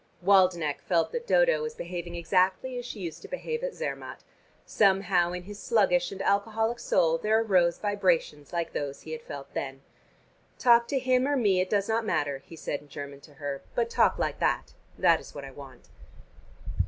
Waldenech 0.25 0.81
felt 0.81 1.11
that 1.11 1.27
Dodo 1.27 1.61
was 1.61 1.75
behaving 1.75 2.15
exactly 2.15 2.75
as 2.79 2.87
she 2.87 3.01
used 3.01 3.21
to 3.21 3.27
behave 3.27 3.61
at 3.63 3.75
Zermatt. 3.75 4.23
Somehow 4.65 5.31
in 5.31 5.43
his 5.43 5.61
sluggish 5.61 6.11
and 6.11 6.23
alcoholic 6.23 6.79
soul 6.79 7.19
there 7.19 7.43
rose 7.43 7.77
vibrations 7.77 8.51
like 8.51 8.73
those 8.73 9.01
he 9.01 9.11
had 9.11 9.21
felt 9.21 9.53
then. 9.53 9.83
"Talk 10.57 10.87
to 10.87 10.97
him 10.97 11.27
or 11.27 11.37
me, 11.37 11.61
it 11.61 11.69
does 11.69 11.87
not 11.87 12.03
matter," 12.03 12.39
he 12.39 12.55
said 12.55 12.81
in 12.81 12.87
German 12.89 13.21
to 13.21 13.35
her, 13.35 13.61
"but 13.75 13.91
talk 13.91 14.17
like 14.17 14.39
that. 14.39 14.73
That 14.97 15.19
is 15.19 15.35
what 15.35 15.45
I 15.45 15.51
want." 15.51 15.89